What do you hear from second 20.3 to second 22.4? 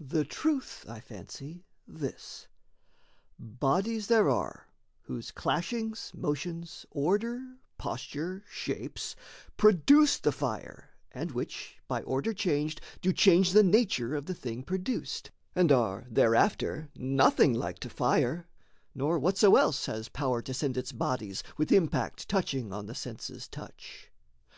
to send its bodies With impact